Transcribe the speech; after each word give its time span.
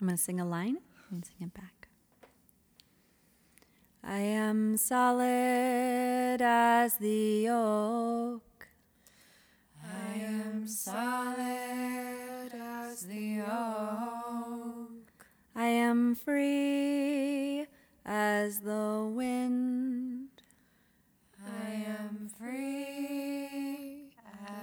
I'm 0.00 0.08
going 0.08 0.16
to 0.16 0.22
sing 0.22 0.40
a 0.40 0.44
line 0.44 0.76
and 1.10 1.24
sing 1.24 1.36
it 1.40 1.54
back. 1.54 1.88
I 4.04 4.18
am 4.18 4.76
solid 4.76 6.42
as 6.42 6.98
the 6.98 7.48
oak. 7.48 8.68
I 9.82 10.18
am 10.18 10.68
solid 10.68 12.52
as 12.52 13.06
the 13.06 13.40
oak. 13.40 15.12
I 15.54 15.66
am 15.66 16.14
free 16.14 17.64
as 18.04 18.60
the 18.60 19.10
wind. 19.10 20.28
I 21.42 21.70
am 21.70 22.28
free 22.38 24.10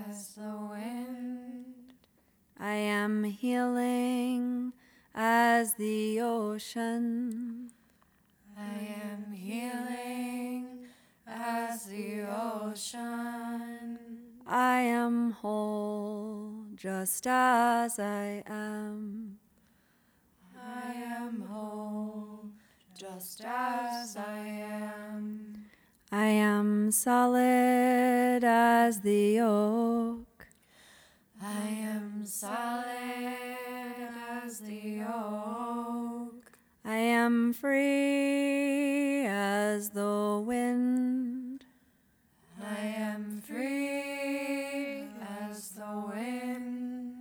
as 0.07 0.35
the 0.35 0.57
wind. 0.69 1.93
I 2.59 2.75
am 2.75 3.23
healing 3.23 4.73
as 5.13 5.75
the 5.75 6.19
ocean. 6.21 7.69
I 8.57 8.97
am 9.03 9.31
healing 9.31 10.87
as 11.27 11.85
the 11.85 12.25
ocean. 12.27 13.99
I 14.47 14.79
am 14.81 15.31
whole 15.31 16.65
just 16.75 17.27
as 17.27 17.99
I 17.99 18.43
am. 18.47 19.37
I 20.55 20.93
am 20.93 21.41
whole 21.41 22.49
just 22.97 23.41
as 23.45 24.17
I 24.17 24.37
am. 24.37 25.53
I 26.11 26.25
am 26.25 26.91
solid 26.91 28.43
as 28.43 29.01
the 29.01 29.39
oak. 29.41 30.47
I 31.41 31.67
am 31.69 32.25
solid 32.25 33.82
as 34.45 34.59
the 34.59 35.01
oak. 35.07 36.51
I 36.83 36.97
am 36.97 37.53
free 37.53 39.25
as 39.25 39.91
the 39.91 40.43
wind. 40.45 41.63
I 42.61 42.79
am 42.97 43.41
free 43.41 45.07
as 45.47 45.69
the 45.71 46.03
wind. 46.13 47.13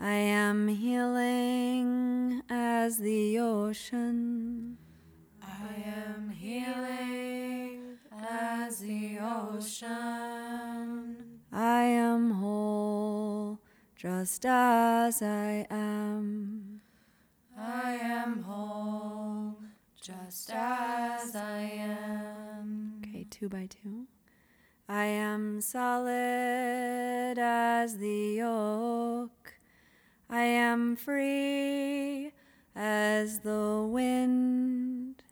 I 0.00 0.14
am 0.14 0.68
healing 0.68 2.42
as 2.48 2.96
the 2.98 3.38
ocean. 3.38 4.78
I 5.42 5.74
am 5.84 6.30
healing 6.30 7.98
as 8.12 8.78
the 8.78 9.18
ocean. 9.20 10.35
Just 13.96 14.44
as 14.44 15.22
I 15.22 15.66
am. 15.70 16.82
I 17.58 17.94
am 17.94 18.42
whole 18.42 19.56
just 20.00 20.50
as 20.50 21.34
I 21.34 21.60
am. 21.60 23.00
Okay, 23.02 23.26
two 23.30 23.48
by 23.48 23.66
two. 23.66 24.06
I 24.86 25.06
am 25.06 25.62
solid 25.62 27.38
as 27.38 27.96
the 27.96 28.42
oak. 28.42 29.54
I 30.28 30.42
am 30.42 30.96
free 30.96 32.32
as 32.74 33.38
the 33.40 33.88
wind. 33.90 35.22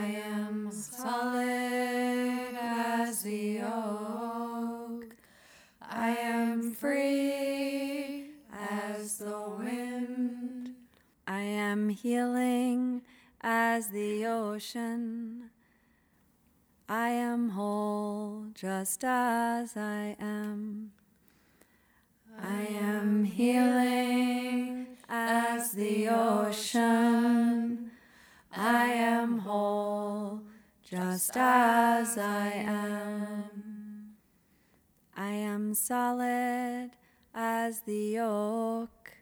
I 0.00 0.06
am 0.06 0.70
solid 0.72 2.56
as 2.60 3.22
the 3.22 3.60
oak. 3.60 4.01
Free 6.82 8.24
as 8.52 9.18
the 9.18 9.40
wind. 9.56 10.70
I 11.28 11.42
am 11.42 11.90
healing 11.90 13.02
as 13.40 13.90
the 13.90 14.26
ocean. 14.26 15.50
I 16.88 17.10
am 17.10 17.50
whole 17.50 18.46
just 18.52 19.04
as 19.04 19.76
I 19.76 20.16
am. 20.18 20.90
I 22.42 22.62
am 22.64 23.26
healing 23.26 24.88
as 25.08 25.70
the 25.70 26.08
ocean. 26.08 27.92
I 28.52 28.86
am 28.86 29.38
whole 29.38 30.40
just 30.82 31.36
as 31.36 32.18
I 32.18 32.48
am. 32.48 33.51
I 35.22 35.34
am 35.34 35.72
solid 35.74 36.90
as 37.32 37.82
the 37.82 38.18
oak. 38.18 39.12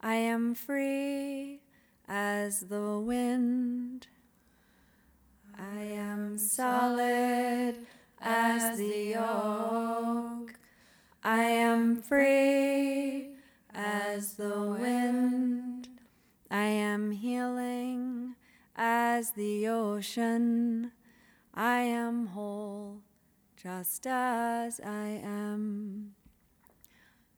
I 0.00 0.14
am 0.14 0.54
free 0.54 1.60
as 2.08 2.60
the 2.60 2.98
wind. 2.98 4.06
I 5.58 5.80
am 5.82 6.38
solid 6.38 7.76
as 8.22 8.78
the 8.78 9.16
oak. 9.16 10.54
I 11.22 11.42
am 11.42 11.96
free 12.00 13.28
as 13.74 14.36
the 14.36 14.76
wind. 14.80 15.88
I 16.50 16.64
am 16.64 17.10
healing 17.10 18.34
as 18.74 19.32
the 19.32 19.68
ocean. 19.68 20.92
I 21.52 21.80
am 21.80 22.28
whole 22.28 23.02
just 23.64 24.06
as 24.06 24.78
I 24.84 25.22
am. 25.24 26.10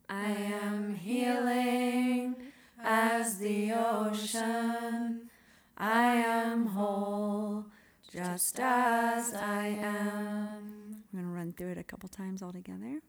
I 0.09 0.31
am 0.33 0.97
healing 0.97 2.35
as 2.83 3.39
the 3.39 3.73
ocean. 3.73 5.31
I 5.79 6.17
am 6.17 6.67
whole 6.67 7.67
just 8.13 8.59
as 8.59 9.35
I 9.35 9.67
am. 9.81 11.05
I'm 11.15 11.21
going 11.21 11.27
to 11.27 11.31
run 11.31 11.53
through 11.53 11.71
it 11.71 11.79
a 11.79 11.85
couple 11.85 12.09
times 12.09 12.43
all 12.43 12.53
together. 12.53 13.01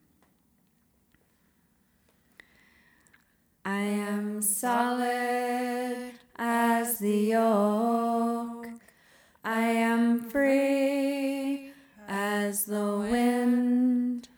I 3.65 3.79
am 3.79 4.43
solid 4.43 6.11
as 6.35 6.99
the 6.99 7.33
oak. 7.35 8.67
I 9.43 9.61
am 9.61 10.19
free 10.29 11.46
as 12.47 12.63
the 12.63 12.97
wind. 13.11 14.29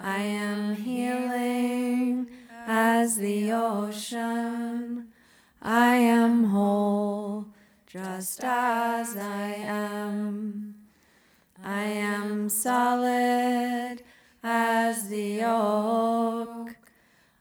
I 0.00 0.18
am 0.18 0.76
healing 0.76 2.28
as 2.68 3.16
the 3.16 3.50
ocean. 3.50 5.08
I 5.60 5.96
am 5.96 6.44
whole 6.44 7.46
just 7.84 8.44
as 8.44 9.16
I 9.16 9.48
am. 9.66 10.76
I 11.64 11.82
am 11.82 12.48
solid 12.48 14.02
as 14.44 15.08
the 15.08 15.42
oak. 15.42 16.76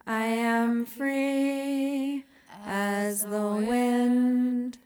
I 0.07 0.25
am 0.25 0.88
free 0.88 2.25
as 2.66 3.23
the 3.23 3.50
wind. 3.69 4.79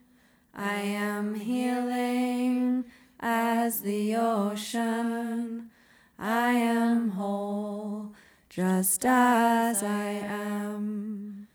I 0.53 0.81
am 0.81 1.35
healing 1.35 2.40
as 3.21 3.81
the 3.81 4.15
ocean. 4.15 5.69
I 6.17 6.53
am 6.53 7.11
whole 7.11 8.13
just 8.49 9.05
as 9.05 9.83
I 9.83 10.09
am. 10.11 11.47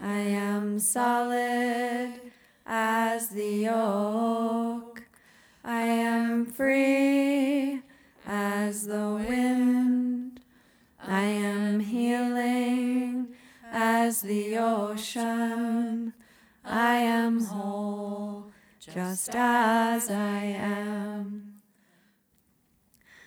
I 0.00 0.18
am 0.18 0.78
solid 0.78 2.20
as 2.66 3.28
the 3.30 3.68
oak. 3.68 5.02
I 5.64 5.82
am 5.82 6.46
free 6.46 7.82
as 8.26 8.86
the 8.86 9.24
wind. 9.28 10.40
I 11.04 11.22
am 11.22 11.80
healing 11.80 13.28
as 13.72 14.22
the 14.22 14.56
ocean. 14.58 16.12
I 16.64 16.96
am 16.96 17.44
whole 17.44 18.37
just 18.92 19.34
as 19.34 20.10
I 20.10 20.42
am. 20.58 21.54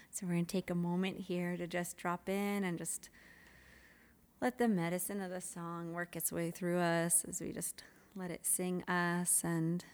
So, 0.09 0.25
we're 0.25 0.33
going 0.33 0.45
to 0.45 0.51
take 0.51 0.69
a 0.69 0.75
moment 0.75 1.19
here 1.19 1.55
to 1.55 1.67
just 1.67 1.97
drop 1.97 2.27
in 2.27 2.63
and 2.63 2.77
just 2.77 3.09
let 4.41 4.57
the 4.57 4.67
medicine 4.67 5.21
of 5.21 5.29
the 5.29 5.41
song 5.41 5.93
work 5.93 6.15
its 6.15 6.31
way 6.31 6.51
through 6.51 6.79
us 6.79 7.23
as 7.27 7.41
we 7.41 7.51
just 7.51 7.83
let 8.15 8.31
it 8.31 8.45
sing 8.45 8.83
us 8.89 9.41
and 9.43 9.85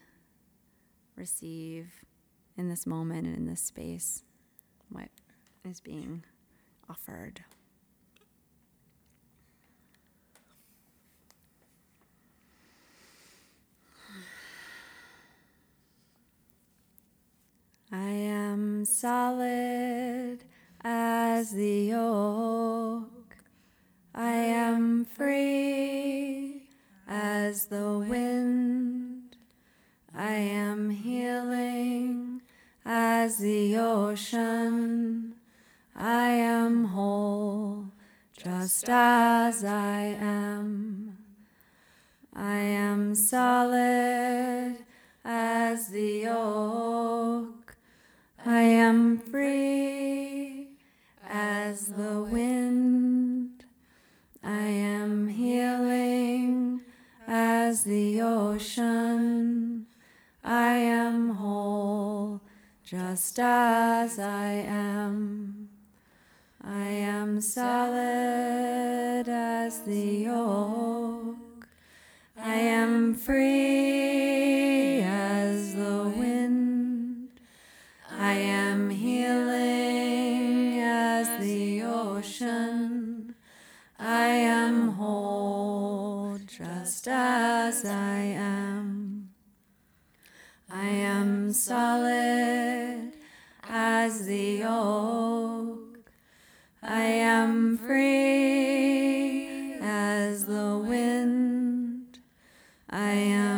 receive 1.15 2.03
in 2.57 2.69
this 2.69 2.87
moment 2.87 3.27
and 3.27 3.35
in 3.35 3.45
this 3.45 3.61
space 3.61 4.23
what 4.89 5.09
is 5.65 5.81
being 5.81 6.23
offered. 6.89 7.43
I 17.99 18.11
am 18.11 18.85
solid 18.85 20.43
as 20.83 21.51
the 21.51 21.93
oak. 21.95 23.35
I 24.13 24.33
am 24.33 25.03
free 25.03 26.69
as 27.07 27.65
the 27.65 27.97
wind. 28.07 29.37
I 30.15 30.33
am 30.33 30.91
healing 30.91 32.43
as 32.85 33.39
the 33.39 33.77
ocean. 33.77 35.33
I 35.95 36.27
am 36.29 36.85
whole 36.85 37.85
just 38.37 38.87
as 38.87 39.63
I 39.63 40.01
am. 40.21 41.17
I 42.35 42.57
am 42.57 43.15
solid 43.15 44.77
as 45.25 45.87
the 45.87 46.27
oak. 46.27 46.86
I 48.87 48.89
am 48.89 49.17
free 49.17 50.69
as 51.27 51.87
the 51.87 52.23
wind. 52.23 53.65
I 54.41 54.61
am 54.61 55.27
healing 55.27 56.79
as 57.27 57.83
the 57.83 58.21
ocean. 58.21 59.87
I 60.41 60.75
am 60.75 61.31
whole 61.31 62.39
just 62.85 63.37
as 63.39 64.19
I 64.19 64.51
am. 64.51 65.67
I 66.63 66.87
am 66.87 67.41
solid 67.41 69.27
as 69.27 69.81
the 69.81 70.29
oak. 70.29 71.67
I 72.37 72.55
am 72.55 73.15
free 73.15 74.76
I 83.99 84.27
am 84.27 84.89
whole 84.89 86.37
just 86.45 87.07
as 87.07 87.83
I 87.85 88.19
am. 88.19 89.29
I 90.69 90.85
am 90.87 91.53
solid 91.53 93.13
as 93.67 94.25
the 94.25 94.63
oak. 94.63 96.11
I 96.83 97.01
am 97.01 97.77
free 97.77 99.47
as 99.81 100.45
the 100.45 100.77
wind. 100.77 102.19
I 102.89 103.11
am 103.11 103.56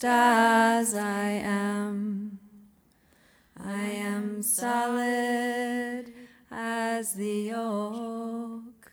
just 0.00 0.08
as 0.08 0.94
I 0.94 1.28
am. 1.44 2.38
I 3.62 3.82
am 3.82 4.42
solid 4.42 6.06
as 6.50 7.12
the 7.12 7.52
oak. 7.54 8.90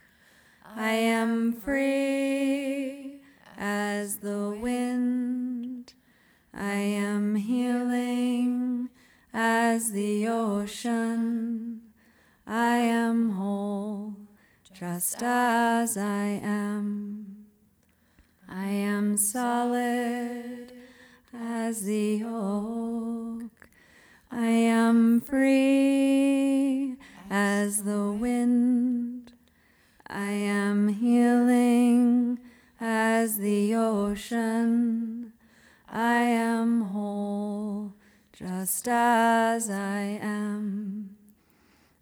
I 0.65 0.92
am 0.92 1.54
free 1.54 3.21
as 3.57 4.18
the 4.18 4.50
wind. 4.62 5.94
I 6.54 6.75
am 6.75 7.36
healing 7.36 8.89
as 9.33 9.94
the 9.94 10.27
ocean. 10.27 11.83
I 12.45 12.80
am 12.80 13.30
whole 13.31 14.18
just 14.74 15.24
as 15.24 15.95
I 15.95 16.42
am. 16.44 17.45
I 18.50 18.68
am 18.68 19.15
solid 19.15 20.76
as 21.33 21.83
the 21.83 22.24
oak. 22.25 23.69
I 24.31 24.47
am 24.47 25.21
free 25.21 26.95
as 27.29 27.83
the 27.83 28.12
wind. 28.12 29.33
I 30.07 30.31
am 30.31 30.88
healing 30.89 32.39
as 32.79 33.38
the 33.38 33.75
ocean. 33.75 35.33
I 35.89 36.21
am 36.21 36.81
whole 36.81 37.94
just 38.33 38.88
as 38.88 39.69
I 39.69 40.19
am. 40.21 41.15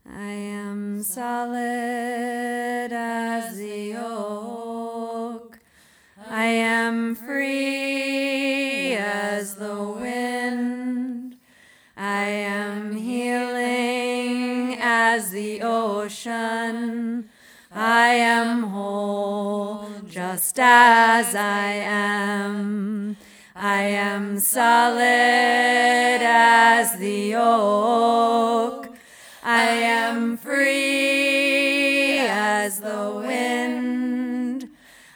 I 0.07 0.31
am 0.31 1.03
solid 1.03 2.44
as 21.17 21.33
I 21.33 21.71
am. 21.71 23.15
I 23.55 23.83
am 23.83 24.37
solid 24.37 26.19
as 26.21 26.97
the 26.97 27.35
oak. 27.35 28.89
I 29.41 29.65
am 29.99 30.35
free 30.35 32.17
as 32.19 32.81
the 32.81 33.13
wind. 33.15 34.69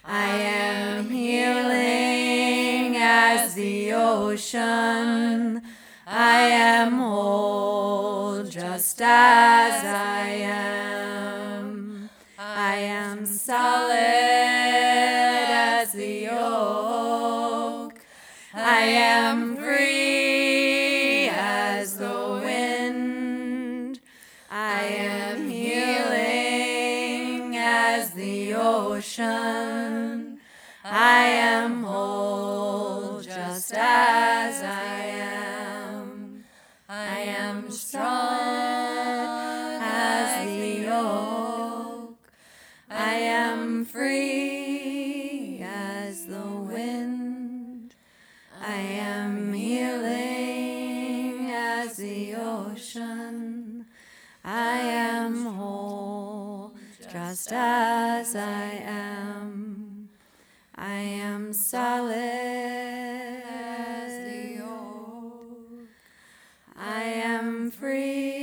I 0.06 0.30
am 0.38 1.10
healing 1.10 2.96
as 2.96 3.56
the 3.56 3.92
ocean. 3.92 5.62
I 6.08 6.40
am 6.40 6.94
whole 6.94 8.44
just 8.44 9.02
as 9.02 9.84
I 9.84 10.28
am. 10.44 12.10
I 12.38 12.76
am 12.76 13.26
solid 13.26 13.69
I 30.84 31.26
am 31.26 31.84
whole 31.84 33.22
just 33.22 33.74
as 33.74 34.64
I 34.64 35.04
am. 35.04 36.46
I 36.88 37.20
am 37.20 37.70
strong 37.70 39.82
as 39.82 40.48
the 40.48 40.88
oak. 40.90 42.18
I 42.90 43.14
am 43.14 43.84
free 43.84 45.60
as 45.62 46.28
the 46.28 46.48
wind. 46.48 47.94
I 48.66 48.76
am 48.76 49.52
healing 49.52 51.52
as 51.52 51.98
the 51.98 52.36
ocean. 52.36 53.86
I 54.46 54.80
am 54.80 55.46
whole 55.46 56.72
just 57.12 57.52
as 57.52 58.34
I 58.34 58.82
am. 58.86 59.69
I 60.82 60.94
am 60.94 61.52
solid 61.52 62.14
as 62.16 64.14
the 64.24 64.64
oak. 64.64 65.82
I 66.78 67.04
am 67.04 67.70
free 67.70 68.39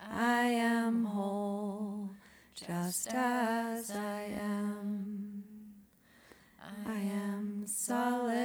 I 0.00 0.44
am 0.44 1.04
whole 1.06 2.10
just 2.54 3.08
as 3.12 3.90
I 3.90 4.30
am. 4.40 5.42
I 6.86 6.98
am 6.98 7.64
solid 7.66 8.36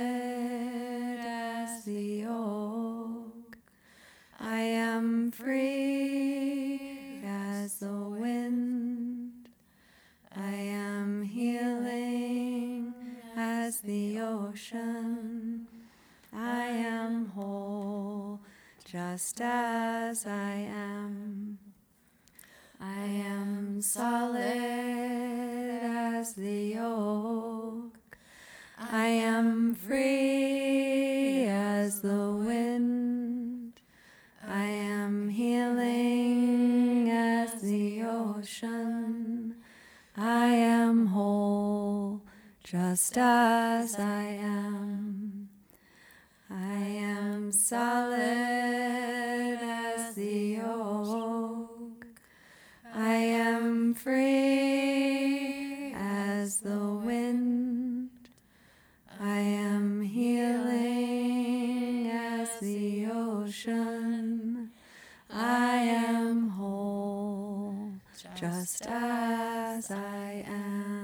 as 1.19 1.85
the 1.85 2.25
oak. 2.25 3.57
I 4.39 4.61
am 4.61 5.31
free 5.31 7.21
as 7.23 7.75
the 7.75 7.93
wind. 7.93 9.47
I 10.35 10.55
am 10.55 11.21
healing 11.21 12.95
as 13.37 13.79
the 13.81 14.19
ocean. 14.21 14.92
Just 18.93 19.41
as 19.41 20.27
I 20.27 20.69
am. 20.69 21.57
I 22.79 23.05
am 23.05 23.81
solid 23.81 24.39
as 25.81 26.35
the 26.35 26.77
oak. 26.77 27.97
I 28.77 29.07
am 29.07 29.73
free 29.73 31.45
as 31.45 32.01
the 32.01 32.33
wind. 32.33 33.81
I 34.47 34.65
am 34.65 35.29
healing 35.29 37.09
as 37.09 37.63
the 37.63 38.03
ocean. 38.03 39.55
I 40.15 40.49
am 40.49 41.07
whole 41.07 42.21
just 42.63 43.17
as 43.17 43.97
I 43.97 44.37
am. 44.39 45.49
I 46.51 46.75
am 46.75 47.51
solid 47.51 48.32
just 68.43 68.85
as 68.87 69.89
I 69.89 70.43
am. 70.45 71.02